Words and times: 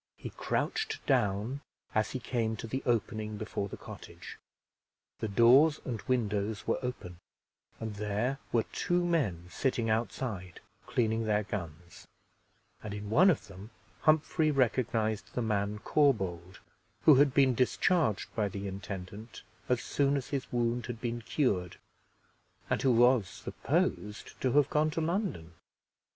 He 0.17 0.31
crouched 0.31 1.05
down 1.05 1.61
as 1.93 2.09
he 2.13 2.19
came 2.19 2.55
to 2.55 2.65
the 2.65 2.81
opening 2.87 3.37
before 3.37 3.69
the 3.69 3.77
cottage. 3.77 4.39
The 5.19 5.27
doors 5.27 5.79
and 5.85 6.01
windows 6.07 6.65
were 6.65 6.79
open, 6.81 7.19
and 7.79 7.93
there 7.93 8.39
were 8.51 8.63
two 8.73 9.05
men 9.05 9.47
sitting 9.51 9.91
outside, 9.91 10.59
cleaning 10.87 11.25
their 11.25 11.43
guns; 11.43 12.07
and 12.81 12.95
in 12.95 13.11
one 13.11 13.29
of 13.29 13.45
them 13.47 13.69
Humphrey 14.01 14.49
recognized 14.49 15.35
the 15.35 15.43
man 15.43 15.77
Corbould, 15.77 16.57
who 17.03 17.13
had 17.17 17.31
been 17.31 17.53
discharged 17.53 18.33
by 18.35 18.49
the 18.49 18.67
intendant 18.67 19.43
as 19.69 19.83
soon 19.83 20.17
as 20.17 20.29
his 20.29 20.51
wound 20.51 20.87
had 20.87 20.99
been 20.99 21.21
cured, 21.21 21.77
and 22.71 22.81
who 22.81 22.91
was 22.91 23.29
supposed 23.29 24.41
to 24.41 24.53
have 24.53 24.67
gone 24.71 24.89
to 24.89 24.99
London. 25.01 25.53